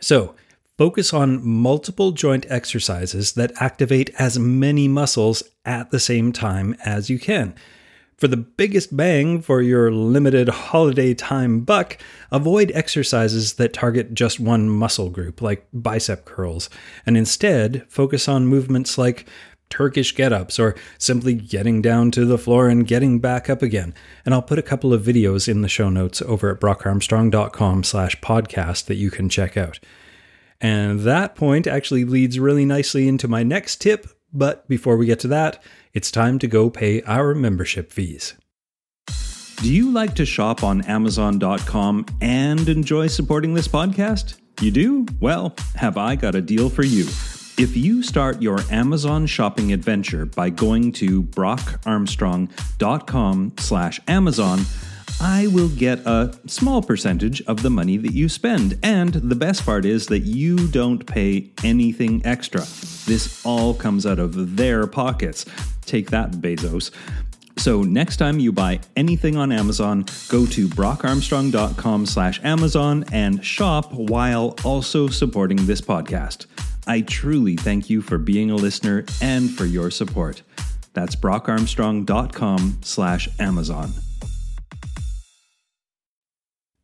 So, 0.00 0.34
focus 0.76 1.12
on 1.12 1.46
multiple 1.46 2.10
joint 2.10 2.46
exercises 2.48 3.32
that 3.32 3.52
activate 3.60 4.10
as 4.18 4.38
many 4.38 4.88
muscles 4.88 5.42
at 5.64 5.90
the 5.90 6.00
same 6.00 6.32
time 6.32 6.74
as 6.84 7.08
you 7.08 7.18
can. 7.18 7.54
For 8.20 8.28
the 8.28 8.36
biggest 8.36 8.94
bang 8.94 9.40
for 9.40 9.62
your 9.62 9.90
limited 9.90 10.50
holiday 10.50 11.14
time 11.14 11.60
buck, 11.60 11.96
avoid 12.30 12.70
exercises 12.74 13.54
that 13.54 13.72
target 13.72 14.12
just 14.12 14.38
one 14.38 14.68
muscle 14.68 15.08
group, 15.08 15.40
like 15.40 15.66
bicep 15.72 16.26
curls, 16.26 16.68
and 17.06 17.16
instead 17.16 17.86
focus 17.88 18.28
on 18.28 18.46
movements 18.46 18.98
like 18.98 19.26
Turkish 19.70 20.14
get 20.14 20.34
ups 20.34 20.58
or 20.58 20.74
simply 20.98 21.32
getting 21.32 21.80
down 21.80 22.10
to 22.10 22.26
the 22.26 22.36
floor 22.36 22.68
and 22.68 22.86
getting 22.86 23.20
back 23.20 23.48
up 23.48 23.62
again. 23.62 23.94
And 24.26 24.34
I'll 24.34 24.42
put 24.42 24.58
a 24.58 24.62
couple 24.62 24.92
of 24.92 25.00
videos 25.00 25.48
in 25.48 25.62
the 25.62 25.68
show 25.68 25.88
notes 25.88 26.20
over 26.20 26.50
at 26.50 26.60
brockarmstrong.com 26.60 27.84
slash 27.84 28.20
podcast 28.20 28.84
that 28.84 28.96
you 28.96 29.10
can 29.10 29.30
check 29.30 29.56
out. 29.56 29.80
And 30.60 31.00
that 31.00 31.36
point 31.36 31.66
actually 31.66 32.04
leads 32.04 32.38
really 32.38 32.66
nicely 32.66 33.08
into 33.08 33.28
my 33.28 33.42
next 33.42 33.76
tip. 33.80 34.06
But 34.32 34.66
before 34.68 34.96
we 34.96 35.06
get 35.06 35.18
to 35.20 35.28
that, 35.28 35.62
it's 35.92 36.10
time 36.10 36.40
to 36.40 36.46
go 36.46 36.70
pay 36.70 37.02
our 37.02 37.34
membership 37.34 37.92
fees. 37.92 38.34
Do 39.56 39.70
you 39.72 39.90
like 39.90 40.14
to 40.14 40.24
shop 40.24 40.64
on 40.64 40.80
Amazon.com 40.82 42.06
and 42.20 42.68
enjoy 42.68 43.08
supporting 43.08 43.54
this 43.54 43.68
podcast? 43.68 44.36
You 44.60 44.70
do? 44.70 45.06
Well, 45.20 45.54
have 45.74 45.98
I 45.98 46.16
got 46.16 46.34
a 46.34 46.40
deal 46.40 46.70
for 46.70 46.82
you. 46.82 47.04
If 47.58 47.76
you 47.76 48.02
start 48.02 48.40
your 48.40 48.60
Amazon 48.70 49.26
shopping 49.26 49.74
adventure 49.74 50.24
by 50.24 50.48
going 50.48 50.92
to 50.92 51.24
brockarmstrong.com 51.24 53.52
slash 53.58 54.00
Amazon, 54.08 54.60
I 55.22 55.48
will 55.48 55.68
get 55.68 55.98
a 56.06 56.34
small 56.46 56.82
percentage 56.82 57.42
of 57.42 57.62
the 57.62 57.68
money 57.68 57.98
that 57.98 58.12
you 58.12 58.28
spend. 58.30 58.78
And 58.82 59.12
the 59.12 59.34
best 59.34 59.66
part 59.66 59.84
is 59.84 60.06
that 60.06 60.20
you 60.20 60.68
don't 60.68 61.06
pay 61.06 61.50
anything 61.62 62.24
extra. 62.24 62.62
This 63.06 63.44
all 63.44 63.74
comes 63.74 64.06
out 64.06 64.18
of 64.18 64.56
their 64.56 64.86
pockets. 64.86 65.44
Take 65.84 66.10
that, 66.10 66.32
Bezos. 66.32 66.90
So 67.58 67.82
next 67.82 68.16
time 68.16 68.38
you 68.38 68.52
buy 68.52 68.80
anything 68.96 69.36
on 69.36 69.52
Amazon, 69.52 70.06
go 70.30 70.46
to 70.46 70.66
brockarmstrong.com 70.68 72.06
slash 72.06 72.40
Amazon 72.42 73.04
and 73.12 73.44
shop 73.44 73.92
while 73.92 74.56
also 74.64 75.08
supporting 75.08 75.66
this 75.66 75.82
podcast. 75.82 76.46
I 76.86 77.02
truly 77.02 77.56
thank 77.56 77.90
you 77.90 78.00
for 78.00 78.16
being 78.16 78.50
a 78.50 78.56
listener 78.56 79.04
and 79.20 79.50
for 79.50 79.66
your 79.66 79.90
support. 79.90 80.40
That's 80.94 81.14
brockarmstrong.com 81.14 82.78
slash 82.82 83.28
Amazon. 83.38 83.92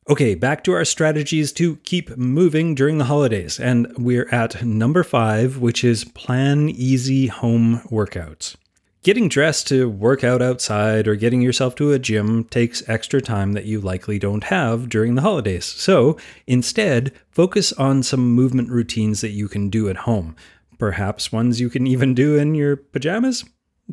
Okay, 0.08 0.36
back 0.36 0.62
to 0.62 0.72
our 0.72 0.84
strategies 0.84 1.52
to 1.54 1.76
keep 1.78 2.16
moving 2.16 2.76
during 2.76 2.98
the 2.98 3.06
holidays. 3.06 3.58
And 3.58 3.92
we're 3.98 4.28
at 4.30 4.64
number 4.64 5.02
five, 5.02 5.58
which 5.58 5.82
is 5.82 6.04
plan 6.04 6.68
easy 6.68 7.26
home 7.26 7.80
workouts. 7.90 8.54
Getting 9.02 9.28
dressed 9.28 9.66
to 9.68 9.88
work 9.88 10.22
out 10.22 10.40
outside 10.40 11.08
or 11.08 11.16
getting 11.16 11.42
yourself 11.42 11.74
to 11.76 11.90
a 11.90 11.98
gym 11.98 12.44
takes 12.44 12.88
extra 12.88 13.20
time 13.20 13.54
that 13.54 13.64
you 13.64 13.80
likely 13.80 14.20
don't 14.20 14.44
have 14.44 14.88
during 14.88 15.16
the 15.16 15.22
holidays. 15.22 15.64
So 15.64 16.16
instead, 16.46 17.12
focus 17.30 17.72
on 17.72 18.04
some 18.04 18.32
movement 18.32 18.70
routines 18.70 19.22
that 19.22 19.30
you 19.30 19.48
can 19.48 19.70
do 19.70 19.88
at 19.88 19.96
home. 19.96 20.36
Perhaps 20.78 21.32
ones 21.32 21.60
you 21.60 21.68
can 21.68 21.84
even 21.88 22.14
do 22.14 22.36
in 22.36 22.54
your 22.54 22.76
pajamas? 22.76 23.44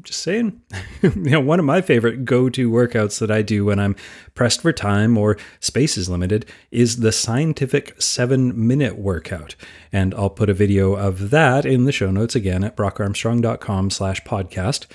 Just 0.02 0.22
saying. 0.22 0.62
you 1.02 1.12
know, 1.16 1.40
one 1.40 1.60
of 1.60 1.66
my 1.66 1.82
favorite 1.82 2.26
go 2.26 2.50
to 2.50 2.72
workouts 2.72 3.20
that 3.20 3.32
I 3.32 3.42
do 3.42 3.66
when 3.66 3.80
I'm 3.80 3.96
pressed 4.34 4.62
for 4.62 4.74
time 4.74 5.18
or 5.18 5.38
space 5.60 5.98
is 5.98 6.10
limited 6.10 6.46
is 6.72 6.98
the 6.98 7.12
scientific 7.12 8.02
seven 8.02 8.68
minute 8.68 8.98
workout. 8.98 9.56
And 9.92 10.14
I'll 10.16 10.30
put 10.30 10.50
a 10.50 10.54
video 10.54 10.94
of 10.94 11.30
that 11.30 11.66
in 11.66 11.86
the 11.86 11.92
show 11.92 12.12
notes 12.12 12.36
again 12.36 12.64
at 12.64 12.76
brockarmstrong.com 12.76 13.90
slash 13.92 14.22
podcast. 14.24 14.88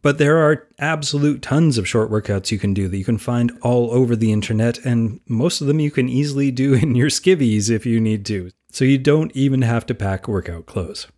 But 0.00 0.18
there 0.18 0.38
are 0.38 0.68
absolute 0.78 1.42
tons 1.42 1.76
of 1.76 1.88
short 1.88 2.10
workouts 2.10 2.52
you 2.52 2.58
can 2.58 2.72
do 2.72 2.88
that 2.88 2.96
you 2.96 3.04
can 3.04 3.18
find 3.18 3.58
all 3.62 3.90
over 3.90 4.14
the 4.14 4.32
internet, 4.32 4.78
and 4.84 5.20
most 5.26 5.60
of 5.60 5.66
them 5.66 5.80
you 5.80 5.90
can 5.90 6.08
easily 6.08 6.50
do 6.50 6.74
in 6.82 6.94
your 6.94 7.08
skivvies 7.08 7.68
if 7.70 7.84
you 7.84 8.00
need 8.00 8.24
to. 8.26 8.50
So 8.70 8.84
you 8.84 8.98
don't 8.98 9.34
even 9.34 9.62
have 9.62 9.86
to 9.86 9.94
pack 9.94 10.28
workout 10.28 10.66
clothes. 10.66 11.08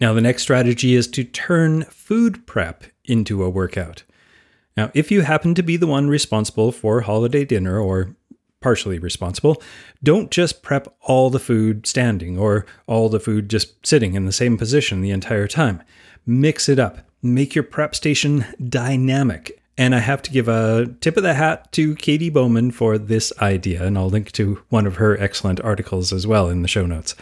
Now, 0.00 0.12
the 0.12 0.20
next 0.20 0.42
strategy 0.42 0.94
is 0.94 1.08
to 1.08 1.24
turn 1.24 1.84
food 1.84 2.46
prep 2.46 2.84
into 3.04 3.42
a 3.42 3.50
workout. 3.50 4.04
Now, 4.76 4.90
if 4.94 5.10
you 5.10 5.22
happen 5.22 5.54
to 5.56 5.62
be 5.62 5.76
the 5.76 5.88
one 5.88 6.08
responsible 6.08 6.70
for 6.70 7.00
holiday 7.00 7.44
dinner 7.44 7.80
or 7.80 8.14
partially 8.60 8.98
responsible, 8.98 9.60
don't 10.02 10.30
just 10.30 10.62
prep 10.62 10.94
all 11.02 11.30
the 11.30 11.40
food 11.40 11.86
standing 11.86 12.38
or 12.38 12.64
all 12.86 13.08
the 13.08 13.20
food 13.20 13.48
just 13.48 13.84
sitting 13.86 14.14
in 14.14 14.24
the 14.24 14.32
same 14.32 14.56
position 14.56 15.00
the 15.00 15.10
entire 15.10 15.48
time. 15.48 15.82
Mix 16.26 16.68
it 16.68 16.78
up. 16.78 16.98
Make 17.22 17.54
your 17.54 17.64
prep 17.64 17.94
station 17.94 18.44
dynamic. 18.68 19.60
And 19.76 19.94
I 19.94 20.00
have 20.00 20.22
to 20.22 20.30
give 20.30 20.48
a 20.48 20.86
tip 21.00 21.16
of 21.16 21.22
the 21.22 21.34
hat 21.34 21.70
to 21.72 21.94
Katie 21.96 22.30
Bowman 22.30 22.72
for 22.72 22.98
this 22.98 23.32
idea, 23.40 23.84
and 23.84 23.96
I'll 23.96 24.08
link 24.08 24.32
to 24.32 24.60
one 24.68 24.86
of 24.86 24.96
her 24.96 25.20
excellent 25.20 25.60
articles 25.60 26.12
as 26.12 26.26
well 26.26 26.48
in 26.48 26.62
the 26.62 26.68
show 26.68 26.84
notes. 26.84 27.14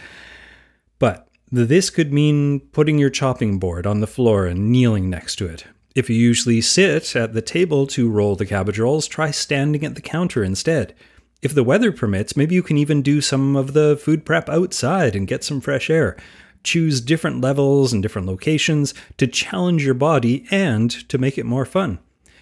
This 1.49 1.89
could 1.89 2.11
mean 2.11 2.59
putting 2.59 2.99
your 2.99 3.09
chopping 3.09 3.57
board 3.57 3.87
on 3.87 4.01
the 4.01 4.07
floor 4.07 4.45
and 4.45 4.69
kneeling 4.69 5.09
next 5.09 5.37
to 5.37 5.45
it. 5.45 5.65
If 5.95 6.09
you 6.09 6.15
usually 6.17 6.59
sit 6.59 7.15
at 7.15 7.33
the 7.33 7.41
table 7.41 7.87
to 7.87 8.09
roll 8.09 8.35
the 8.35 8.45
cabbage 8.45 8.77
rolls, 8.77 9.07
try 9.07 9.31
standing 9.31 9.85
at 9.85 9.95
the 9.95 10.01
counter 10.01 10.43
instead. 10.43 10.93
If 11.41 11.55
the 11.55 11.63
weather 11.63 11.93
permits, 11.93 12.35
maybe 12.35 12.53
you 12.53 12.63
can 12.63 12.77
even 12.77 13.01
do 13.01 13.21
some 13.21 13.55
of 13.55 13.71
the 13.71 13.95
food 13.95 14.25
prep 14.25 14.49
outside 14.49 15.15
and 15.15 15.25
get 15.25 15.43
some 15.43 15.61
fresh 15.61 15.89
air. 15.89 16.17
Choose 16.63 16.99
different 16.99 17.39
levels 17.39 17.93
and 17.93 18.03
different 18.03 18.27
locations 18.27 18.93
to 19.17 19.25
challenge 19.25 19.85
your 19.85 19.93
body 19.93 20.45
and 20.51 20.91
to 21.07 21.17
make 21.17 21.37
it 21.37 21.45
more 21.45 21.65
fun. 21.65 21.99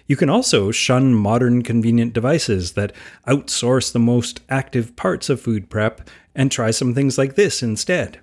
You 0.08 0.16
can 0.16 0.28
also 0.28 0.72
shun 0.72 1.14
modern 1.14 1.62
convenient 1.62 2.12
devices 2.12 2.72
that 2.72 2.92
outsource 3.28 3.92
the 3.92 4.00
most 4.00 4.40
active 4.48 4.96
parts 4.96 5.28
of 5.28 5.40
food 5.40 5.70
prep 5.70 6.08
and 6.34 6.50
try 6.50 6.72
some 6.72 6.92
things 6.92 7.16
like 7.16 7.36
this 7.36 7.62
instead. 7.62 8.20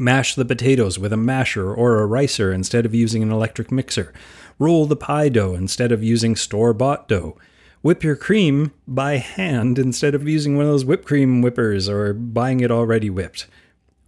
Mash 0.00 0.34
the 0.34 0.46
potatoes 0.46 0.98
with 0.98 1.12
a 1.12 1.18
masher 1.18 1.74
or 1.74 2.00
a 2.00 2.06
ricer 2.06 2.52
instead 2.52 2.86
of 2.86 2.94
using 2.94 3.22
an 3.22 3.30
electric 3.30 3.70
mixer. 3.70 4.14
Roll 4.58 4.86
the 4.86 4.96
pie 4.96 5.28
dough 5.28 5.54
instead 5.54 5.92
of 5.92 6.02
using 6.02 6.34
store 6.36 6.72
bought 6.72 7.06
dough. 7.06 7.36
Whip 7.82 8.02
your 8.02 8.16
cream 8.16 8.72
by 8.88 9.18
hand 9.18 9.78
instead 9.78 10.14
of 10.14 10.26
using 10.26 10.56
one 10.56 10.64
of 10.64 10.70
those 10.70 10.86
whipped 10.86 11.04
cream 11.04 11.42
whippers 11.42 11.86
or 11.86 12.14
buying 12.14 12.60
it 12.60 12.70
already 12.70 13.10
whipped. 13.10 13.46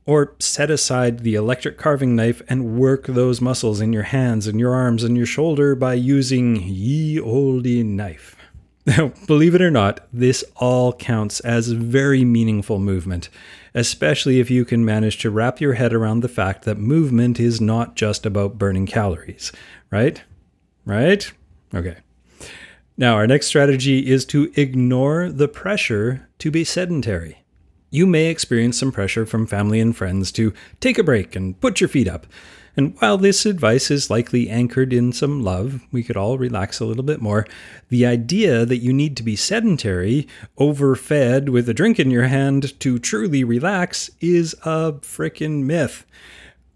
Or 0.06 0.34
set 0.40 0.70
aside 0.70 1.20
the 1.20 1.34
electric 1.34 1.76
carving 1.76 2.16
knife 2.16 2.40
and 2.48 2.78
work 2.78 3.06
those 3.06 3.42
muscles 3.42 3.80
in 3.82 3.92
your 3.92 4.04
hands 4.04 4.46
and 4.46 4.58
your 4.58 4.74
arms 4.74 5.04
and 5.04 5.14
your 5.14 5.26
shoulder 5.26 5.74
by 5.74 5.92
using 5.92 6.56
ye 6.56 7.20
olde 7.20 7.66
knife. 7.66 8.34
Now, 8.86 9.12
believe 9.26 9.54
it 9.54 9.62
or 9.62 9.70
not, 9.70 10.08
this 10.10 10.42
all 10.56 10.94
counts 10.94 11.40
as 11.40 11.68
very 11.68 12.24
meaningful 12.24 12.78
movement 12.78 13.28
especially 13.74 14.40
if 14.40 14.50
you 14.50 14.64
can 14.64 14.84
manage 14.84 15.18
to 15.18 15.30
wrap 15.30 15.60
your 15.60 15.74
head 15.74 15.92
around 15.92 16.20
the 16.20 16.28
fact 16.28 16.64
that 16.64 16.78
movement 16.78 17.40
is 17.40 17.60
not 17.60 17.96
just 17.96 18.26
about 18.26 18.58
burning 18.58 18.86
calories, 18.86 19.52
right? 19.90 20.22
Right? 20.84 21.32
Okay. 21.74 21.96
Now, 22.96 23.14
our 23.14 23.26
next 23.26 23.46
strategy 23.46 24.10
is 24.10 24.24
to 24.26 24.52
ignore 24.54 25.30
the 25.30 25.48
pressure 25.48 26.28
to 26.38 26.50
be 26.50 26.64
sedentary. 26.64 27.38
You 27.90 28.06
may 28.06 28.26
experience 28.26 28.78
some 28.78 28.92
pressure 28.92 29.26
from 29.26 29.46
family 29.46 29.80
and 29.80 29.96
friends 29.96 30.32
to 30.32 30.52
take 30.80 30.98
a 30.98 31.04
break 31.04 31.34
and 31.34 31.58
put 31.60 31.80
your 31.80 31.88
feet 31.88 32.08
up. 32.08 32.26
And 32.76 32.94
while 33.00 33.18
this 33.18 33.44
advice 33.44 33.90
is 33.90 34.08
likely 34.08 34.48
anchored 34.48 34.92
in 34.92 35.12
some 35.12 35.44
love, 35.44 35.82
we 35.92 36.02
could 36.02 36.16
all 36.16 36.38
relax 36.38 36.80
a 36.80 36.86
little 36.86 37.02
bit 37.02 37.20
more. 37.20 37.46
The 37.90 38.06
idea 38.06 38.64
that 38.64 38.78
you 38.78 38.92
need 38.94 39.16
to 39.18 39.22
be 39.22 39.36
sedentary, 39.36 40.26
overfed 40.56 41.50
with 41.50 41.68
a 41.68 41.74
drink 41.74 42.00
in 42.00 42.10
your 42.10 42.28
hand 42.28 42.78
to 42.80 42.98
truly 42.98 43.44
relax 43.44 44.10
is 44.20 44.54
a 44.64 44.94
frickin' 45.02 45.64
myth. 45.64 46.06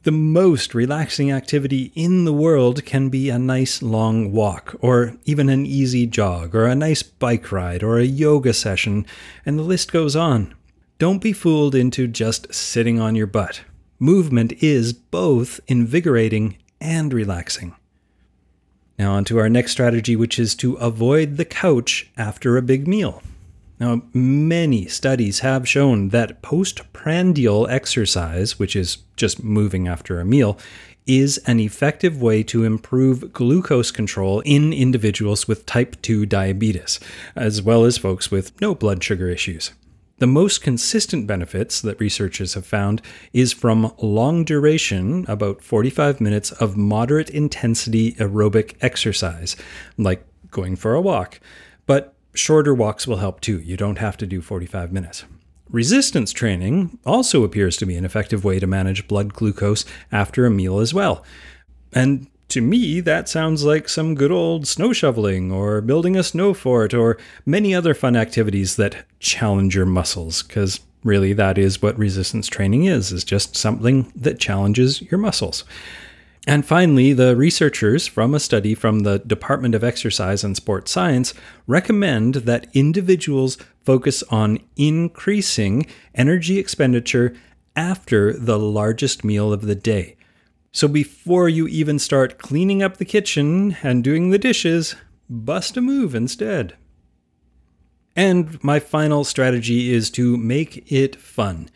The 0.03 0.13
most 0.13 0.75
relaxing 0.75 1.33
activity 1.33 1.91
in 1.97 2.27
the 2.27 2.33
world 2.33 2.85
can 2.85 3.09
be 3.09 3.31
a 3.31 3.39
nice 3.39 3.83
long 3.83 4.31
walk, 4.33 4.77
or 4.81 5.17
even 5.25 5.49
an 5.49 5.67
easy 5.67 6.07
jog, 6.07 6.55
or 6.55 6.67
a 6.67 6.77
nice 6.77 7.03
bike 7.03 7.51
ride, 7.51 7.83
or 7.83 7.99
a 7.99 8.05
yoga 8.05 8.53
session, 8.53 9.07
and 9.45 9.59
the 9.59 9.65
list 9.65 9.91
goes 9.91 10.15
on. 10.15 10.55
Don't 10.99 11.23
be 11.23 11.33
fooled 11.33 11.75
into 11.75 12.07
just 12.07 12.55
sitting 12.55 13.01
on 13.01 13.17
your 13.17 13.27
butt. 13.27 13.63
Movement 13.99 14.53
is 14.63 14.93
both 14.93 15.59
invigorating 15.69 16.59
and 16.81 17.15
relaxing. 17.15 17.75
Now, 18.99 19.15
on 19.15 19.25
to 19.25 19.39
our 19.39 19.49
next 19.49 19.73
strategy, 19.73 20.17
which 20.17 20.39
is 20.39 20.55
to 20.57 20.75
avoid 20.75 21.37
the 21.37 21.45
couch 21.45 22.11
after 22.17 22.57
a 22.57 22.63
big 22.63 22.87
meal. 22.87 23.23
Now, 23.79 24.03
many 24.13 24.87
studies 24.87 25.41
have 25.41 25.69
shown 25.69 26.11
that 26.11 26.43
postprandial 26.43 27.67
exercise, 27.69 28.59
which 28.59 28.77
is 28.77 28.99
just 29.17 29.43
moving 29.43 29.89
after 29.89 30.19
a 30.21 30.25
meal, 30.25 30.59
is 31.07 31.39
an 31.47 31.61
effective 31.61 32.21
way 32.21 32.43
to 32.43 32.65
improve 32.65 33.33
glucose 33.33 33.91
control 33.91 34.41
in 34.41 34.73
individuals 34.73 35.47
with 35.47 35.65
type 35.65 36.01
2 36.03 36.27
diabetes, 36.27 37.01
as 37.35 37.63
well 37.63 37.85
as 37.85 37.97
folks 37.97 38.31
with 38.31 38.59
no 38.61 38.75
blood 38.75 39.03
sugar 39.03 39.29
issues. 39.29 39.73
The 40.19 40.27
most 40.27 40.63
consistent 40.63 41.27
benefits 41.27 41.83
that 41.83 42.01
researchers 42.01 42.55
have 42.55 42.65
found 42.65 43.03
is 43.35 43.53
from 43.53 43.93
long 43.99 44.45
duration, 44.45 45.27
about 45.29 45.63
45 45.63 46.23
minutes 46.23 46.53
of 46.53 46.75
moderate 46.75 47.29
intensity 47.29 48.13
aerobic 48.13 48.77
exercise, 48.81 49.57
like 49.99 50.25
going 50.51 50.75
for 50.75 50.95
a 50.95 51.03
walk. 51.03 51.39
But 51.85 52.15
shorter 52.33 52.75
walks 52.75 53.07
will 53.07 53.19
help 53.19 53.41
too. 53.43 53.61
You 53.61 53.77
don't 53.77 53.99
have 53.99 54.17
to 54.17 54.27
do 54.27 54.41
45 54.41 54.91
minutes. 54.91 55.27
Resistance 55.69 56.33
training 56.33 56.99
also 57.05 57.45
appears 57.45 57.77
to 57.77 57.87
be 57.87 57.97
an 57.97 58.07
effective 58.07 58.43
way 58.43 58.59
to 58.59 58.67
manage 58.67 59.09
blood 59.09 59.35
glucose 59.35 59.85
after 60.11 60.47
a 60.47 60.51
meal 60.51 60.79
as 60.79 60.95
well. 60.95 61.25
And 61.93 62.29
to 62.57 62.63
me, 62.63 63.01
that 63.01 63.29
sounds 63.29 63.65
like 63.65 63.87
some 63.87 64.15
good 64.15 64.31
old 64.31 64.67
snow 64.67 64.91
shoveling 64.91 65.53
or 65.53 65.83
building 65.83 66.17
a 66.17 66.23
snow 66.23 66.55
fort 66.55 66.95
or 66.95 67.19
many 67.45 67.75
other 67.75 67.93
fun 67.93 68.17
activities 68.17 68.77
that 68.77 69.05
challenge 69.21 69.77
your 69.77 69.85
muscles, 69.85 70.43
because 70.43 70.81
really 71.05 71.35
that 71.35 71.59
is 71.59 71.83
what 71.83 71.99
resistance 71.99 72.49
training 72.49 72.85
is, 72.85 73.13
is 73.13 73.25
just 73.25 73.55
something 73.55 74.11
that 74.17 74.41
challenges 74.41 75.03
your 75.03 75.19
muscles. 75.19 75.65
And 76.47 76.65
finally, 76.65 77.13
the 77.13 77.37
researchers 77.37 78.07
from 78.07 78.35
a 78.35 78.41
study 78.41 78.75
from 78.75 79.01
the 79.01 79.19
Department 79.19 79.75
of 79.75 79.85
Exercise 79.85 80.43
and 80.43 80.57
Sport 80.57 80.89
Science 80.89 81.35
recommend 81.67 82.37
that 82.37 82.69
individuals 82.73 83.59
focus 83.85 84.23
on 84.31 84.61
increasing 84.77 85.85
energy 86.15 86.59
expenditure 86.59 87.37
after 87.77 88.33
the 88.33 88.59
largest 88.59 89.25
meal 89.25 89.53
of 89.53 89.67
the 89.67 89.75
day. 89.75 90.16
So 90.77 90.89
before 90.89 91.49
you 91.49 91.67
even 91.69 91.99
start 91.99 92.37
cleaning 92.37 92.83
up 92.83 92.99
the 92.99 93.07
kitchen 93.07 93.79
and 93.83 94.05
doing 94.05 94.29
the 94.29 94.39
dishes, 94.39 94.95
bust 95.27 95.79
a 95.79 95.81
move 95.81 96.15
instead. 96.15 96.77
And 98.15 98.63
my 98.63 98.79
final 98.79 99.25
strategy 99.25 99.91
is 99.91 100.11
to 100.11 100.37
make 100.37 100.93
it 100.93 101.17
fun. 101.17 101.71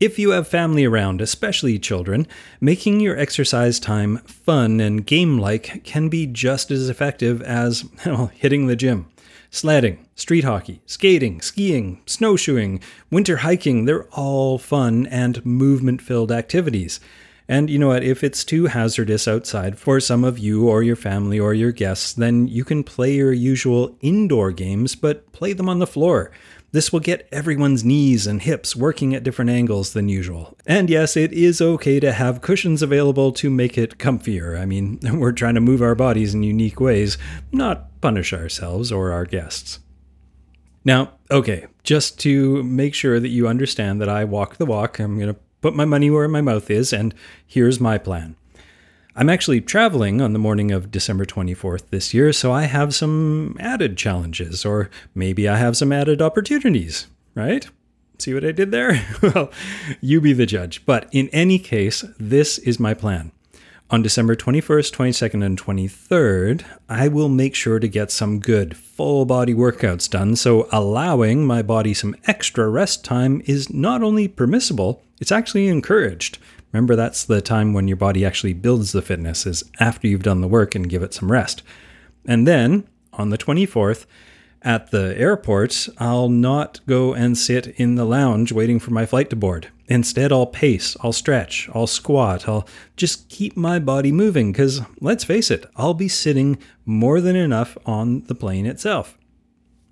If 0.00 0.18
you 0.18 0.30
have 0.30 0.48
family 0.48 0.84
around, 0.84 1.20
especially 1.20 1.78
children, 1.78 2.26
making 2.60 2.98
your 2.98 3.16
exercise 3.16 3.78
time 3.78 4.16
fun 4.26 4.80
and 4.80 5.06
game 5.06 5.38
like 5.38 5.84
can 5.84 6.08
be 6.08 6.26
just 6.26 6.72
as 6.72 6.88
effective 6.88 7.40
as 7.42 7.84
well, 8.04 8.32
hitting 8.34 8.66
the 8.66 8.74
gym. 8.74 9.06
Sledding, 9.52 10.08
street 10.16 10.42
hockey, 10.42 10.82
skating, 10.86 11.40
skiing, 11.40 12.02
snowshoeing, 12.04 12.82
winter 13.12 13.36
hiking, 13.36 13.84
they're 13.84 14.06
all 14.06 14.58
fun 14.58 15.06
and 15.06 15.46
movement 15.46 16.02
filled 16.02 16.32
activities. 16.32 16.98
And 17.50 17.68
you 17.68 17.80
know 17.80 17.88
what? 17.88 18.04
If 18.04 18.22
it's 18.22 18.44
too 18.44 18.66
hazardous 18.66 19.26
outside 19.26 19.76
for 19.76 19.98
some 19.98 20.22
of 20.22 20.38
you 20.38 20.68
or 20.68 20.84
your 20.84 20.94
family 20.94 21.40
or 21.40 21.52
your 21.52 21.72
guests, 21.72 22.12
then 22.12 22.46
you 22.46 22.62
can 22.62 22.84
play 22.84 23.16
your 23.16 23.32
usual 23.32 23.98
indoor 24.00 24.52
games, 24.52 24.94
but 24.94 25.32
play 25.32 25.52
them 25.52 25.68
on 25.68 25.80
the 25.80 25.86
floor. 25.86 26.30
This 26.70 26.92
will 26.92 27.00
get 27.00 27.28
everyone's 27.32 27.84
knees 27.84 28.24
and 28.28 28.40
hips 28.40 28.76
working 28.76 29.16
at 29.16 29.24
different 29.24 29.50
angles 29.50 29.94
than 29.94 30.08
usual. 30.08 30.56
And 30.64 30.88
yes, 30.88 31.16
it 31.16 31.32
is 31.32 31.60
okay 31.60 31.98
to 31.98 32.12
have 32.12 32.40
cushions 32.40 32.82
available 32.82 33.32
to 33.32 33.50
make 33.50 33.76
it 33.76 33.98
comfier. 33.98 34.56
I 34.56 34.64
mean, 34.64 35.00
we're 35.18 35.32
trying 35.32 35.56
to 35.56 35.60
move 35.60 35.82
our 35.82 35.96
bodies 35.96 36.32
in 36.32 36.44
unique 36.44 36.78
ways, 36.78 37.18
not 37.50 38.00
punish 38.00 38.32
ourselves 38.32 38.92
or 38.92 39.10
our 39.10 39.24
guests. 39.24 39.80
Now, 40.84 41.14
okay, 41.32 41.66
just 41.82 42.20
to 42.20 42.62
make 42.62 42.94
sure 42.94 43.18
that 43.18 43.28
you 43.28 43.48
understand 43.48 44.00
that 44.00 44.08
I 44.08 44.22
walk 44.22 44.58
the 44.58 44.66
walk, 44.66 45.00
I'm 45.00 45.18
going 45.18 45.34
to 45.34 45.40
put 45.60 45.74
my 45.74 45.84
money 45.84 46.10
where 46.10 46.28
my 46.28 46.40
mouth 46.40 46.70
is, 46.70 46.92
and 46.92 47.14
here's 47.46 47.80
my 47.80 47.98
plan. 47.98 48.36
I'm 49.16 49.28
actually 49.28 49.60
traveling 49.60 50.20
on 50.20 50.32
the 50.32 50.38
morning 50.38 50.70
of 50.70 50.90
December 50.90 51.24
24th 51.24 51.90
this 51.90 52.14
year, 52.14 52.32
so 52.32 52.52
I 52.52 52.62
have 52.62 52.94
some 52.94 53.56
added 53.58 53.96
challenges, 53.96 54.64
or 54.64 54.88
maybe 55.14 55.48
I 55.48 55.56
have 55.56 55.76
some 55.76 55.92
added 55.92 56.22
opportunities, 56.22 57.06
right? 57.34 57.68
See 58.18 58.34
what 58.34 58.44
I 58.44 58.52
did 58.52 58.70
there? 58.70 59.04
well, 59.22 59.50
you 60.00 60.20
be 60.20 60.32
the 60.32 60.46
judge. 60.46 60.84
But 60.86 61.08
in 61.10 61.28
any 61.30 61.58
case, 61.58 62.04
this 62.18 62.58
is 62.58 62.78
my 62.78 62.94
plan. 62.94 63.32
On 63.92 64.02
December 64.02 64.36
21st, 64.36 64.92
22nd, 64.94 65.44
and 65.44 65.60
23rd, 65.60 66.64
I 66.88 67.08
will 67.08 67.28
make 67.28 67.56
sure 67.56 67.80
to 67.80 67.88
get 67.88 68.12
some 68.12 68.38
good 68.38 68.76
full 68.76 69.24
body 69.24 69.52
workouts 69.52 70.08
done, 70.08 70.36
so 70.36 70.68
allowing 70.70 71.44
my 71.44 71.60
body 71.62 71.92
some 71.92 72.14
extra 72.28 72.68
rest 72.68 73.04
time 73.04 73.42
is 73.46 73.68
not 73.74 74.00
only 74.00 74.28
permissible, 74.28 75.02
it's 75.20 75.32
actually 75.32 75.66
encouraged. 75.66 76.38
Remember, 76.72 76.94
that's 76.94 77.24
the 77.24 77.40
time 77.40 77.72
when 77.72 77.88
your 77.88 77.96
body 77.96 78.24
actually 78.24 78.54
builds 78.54 78.92
the 78.92 79.02
fitness, 79.02 79.44
is 79.44 79.64
after 79.80 80.06
you've 80.06 80.22
done 80.22 80.40
the 80.40 80.46
work 80.46 80.76
and 80.76 80.88
give 80.88 81.02
it 81.02 81.12
some 81.12 81.32
rest. 81.32 81.64
And 82.24 82.46
then 82.46 82.86
on 83.14 83.30
the 83.30 83.38
24th, 83.38 84.06
at 84.62 84.90
the 84.90 85.18
airport, 85.18 85.88
I'll 85.98 86.28
not 86.28 86.80
go 86.86 87.14
and 87.14 87.36
sit 87.36 87.68
in 87.76 87.94
the 87.94 88.04
lounge 88.04 88.52
waiting 88.52 88.78
for 88.78 88.90
my 88.90 89.06
flight 89.06 89.30
to 89.30 89.36
board. 89.36 89.68
Instead, 89.86 90.32
I'll 90.32 90.46
pace, 90.46 90.96
I'll 91.00 91.12
stretch, 91.12 91.68
I'll 91.74 91.86
squat, 91.86 92.48
I'll 92.48 92.68
just 92.96 93.28
keep 93.28 93.56
my 93.56 93.78
body 93.78 94.12
moving 94.12 94.52
because 94.52 94.82
let's 95.00 95.24
face 95.24 95.50
it, 95.50 95.66
I'll 95.76 95.94
be 95.94 96.08
sitting 96.08 96.58
more 96.84 97.20
than 97.20 97.36
enough 97.36 97.76
on 97.86 98.20
the 98.26 98.34
plane 98.34 98.66
itself. 98.66 99.18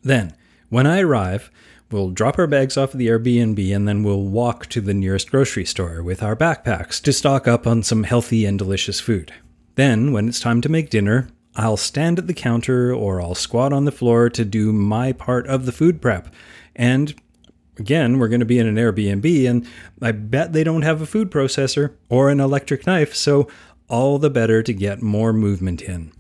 Then, 0.02 0.36
when 0.68 0.86
I 0.86 1.00
arrive, 1.00 1.50
we'll 1.90 2.10
drop 2.10 2.38
our 2.38 2.46
bags 2.46 2.76
off 2.76 2.90
at 2.90 2.98
the 2.98 3.08
Airbnb 3.08 3.74
and 3.74 3.88
then 3.88 4.02
we'll 4.02 4.22
walk 4.22 4.66
to 4.66 4.80
the 4.80 4.94
nearest 4.94 5.30
grocery 5.30 5.64
store 5.64 6.02
with 6.02 6.22
our 6.22 6.36
backpacks 6.36 7.02
to 7.02 7.12
stock 7.12 7.48
up 7.48 7.66
on 7.66 7.82
some 7.82 8.04
healthy 8.04 8.44
and 8.44 8.58
delicious 8.58 9.00
food. 9.00 9.32
Then, 9.74 10.12
when 10.12 10.28
it's 10.28 10.40
time 10.40 10.60
to 10.60 10.68
make 10.68 10.90
dinner, 10.90 11.28
I'll 11.58 11.76
stand 11.76 12.20
at 12.20 12.28
the 12.28 12.34
counter 12.34 12.94
or 12.94 13.20
I'll 13.20 13.34
squat 13.34 13.72
on 13.72 13.84
the 13.84 13.90
floor 13.90 14.30
to 14.30 14.44
do 14.44 14.72
my 14.72 15.12
part 15.12 15.48
of 15.48 15.66
the 15.66 15.72
food 15.72 16.00
prep. 16.00 16.32
And 16.76 17.20
again, 17.76 18.18
we're 18.18 18.28
going 18.28 18.38
to 18.38 18.46
be 18.46 18.60
in 18.60 18.68
an 18.68 18.76
Airbnb, 18.76 19.50
and 19.50 19.66
I 20.00 20.12
bet 20.12 20.52
they 20.52 20.62
don't 20.62 20.82
have 20.82 21.00
a 21.00 21.06
food 21.06 21.32
processor 21.32 21.94
or 22.08 22.30
an 22.30 22.38
electric 22.38 22.86
knife, 22.86 23.12
so 23.12 23.48
all 23.88 24.20
the 24.20 24.30
better 24.30 24.62
to 24.62 24.72
get 24.72 25.02
more 25.02 25.32
movement 25.32 25.82
in. 25.82 26.12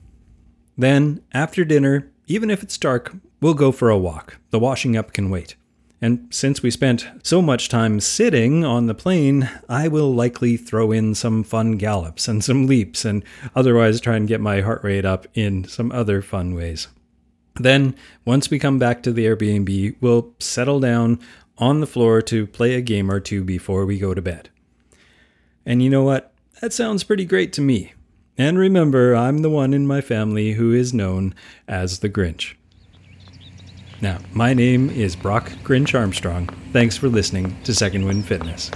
Then, 0.76 1.22
after 1.32 1.64
dinner, 1.64 2.10
even 2.26 2.50
if 2.50 2.64
it's 2.64 2.76
dark, 2.76 3.14
we'll 3.40 3.54
go 3.54 3.70
for 3.70 3.90
a 3.90 3.98
walk. 3.98 4.38
The 4.50 4.58
washing 4.58 4.96
up 4.96 5.12
can 5.12 5.30
wait. 5.30 5.54
And 6.00 6.28
since 6.30 6.62
we 6.62 6.70
spent 6.70 7.08
so 7.24 7.42
much 7.42 7.68
time 7.68 7.98
sitting 7.98 8.64
on 8.64 8.86
the 8.86 8.94
plane, 8.94 9.50
I 9.68 9.88
will 9.88 10.14
likely 10.14 10.56
throw 10.56 10.92
in 10.92 11.14
some 11.14 11.42
fun 11.42 11.72
gallops 11.72 12.28
and 12.28 12.42
some 12.44 12.66
leaps 12.66 13.04
and 13.04 13.24
otherwise 13.54 14.00
try 14.00 14.16
and 14.16 14.28
get 14.28 14.40
my 14.40 14.60
heart 14.60 14.84
rate 14.84 15.04
up 15.04 15.26
in 15.34 15.64
some 15.64 15.90
other 15.90 16.22
fun 16.22 16.54
ways. 16.54 16.86
Then, 17.56 17.96
once 18.24 18.48
we 18.48 18.60
come 18.60 18.78
back 18.78 19.02
to 19.02 19.12
the 19.12 19.26
Airbnb, 19.26 19.96
we'll 20.00 20.32
settle 20.38 20.78
down 20.78 21.18
on 21.58 21.80
the 21.80 21.86
floor 21.86 22.22
to 22.22 22.46
play 22.46 22.74
a 22.74 22.80
game 22.80 23.10
or 23.10 23.18
two 23.18 23.42
before 23.42 23.84
we 23.84 23.98
go 23.98 24.14
to 24.14 24.22
bed. 24.22 24.50
And 25.66 25.82
you 25.82 25.90
know 25.90 26.04
what? 26.04 26.32
That 26.60 26.72
sounds 26.72 27.02
pretty 27.02 27.24
great 27.24 27.52
to 27.54 27.60
me. 27.60 27.94
And 28.36 28.56
remember, 28.56 29.16
I'm 29.16 29.38
the 29.38 29.50
one 29.50 29.74
in 29.74 29.86
my 29.86 30.00
family 30.00 30.52
who 30.52 30.72
is 30.72 30.94
known 30.94 31.34
as 31.66 31.98
the 31.98 32.08
Grinch. 32.08 32.54
Now, 34.00 34.18
my 34.32 34.54
name 34.54 34.90
is 34.90 35.16
Brock 35.16 35.50
Grinch 35.64 35.98
Armstrong. 35.98 36.48
Thanks 36.72 36.96
for 36.96 37.08
listening 37.08 37.56
to 37.64 37.74
Second 37.74 38.04
Wind 38.04 38.26
Fitness. 38.26 38.70